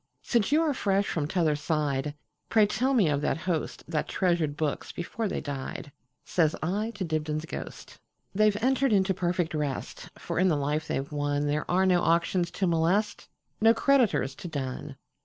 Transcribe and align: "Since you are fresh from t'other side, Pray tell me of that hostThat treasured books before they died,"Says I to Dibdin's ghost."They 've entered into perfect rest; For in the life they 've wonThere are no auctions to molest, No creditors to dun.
"Since 0.23 0.51
you 0.51 0.63
are 0.63 0.73
fresh 0.73 1.07
from 1.07 1.27
t'other 1.27 1.55
side, 1.55 2.15
Pray 2.49 2.65
tell 2.65 2.95
me 2.95 3.07
of 3.07 3.21
that 3.21 3.37
hostThat 3.37 4.07
treasured 4.07 4.57
books 4.57 4.91
before 4.91 5.27
they 5.27 5.41
died,"Says 5.41 6.55
I 6.63 6.89
to 6.95 7.03
Dibdin's 7.05 7.45
ghost."They 7.45 8.49
've 8.49 8.57
entered 8.63 8.93
into 8.93 9.13
perfect 9.13 9.53
rest; 9.53 10.09
For 10.17 10.39
in 10.39 10.47
the 10.47 10.55
life 10.57 10.87
they 10.87 10.97
've 10.97 11.11
wonThere 11.11 11.65
are 11.69 11.85
no 11.85 12.01
auctions 12.01 12.49
to 12.49 12.65
molest, 12.65 13.29
No 13.61 13.75
creditors 13.75 14.33
to 14.37 14.47
dun. 14.47 14.95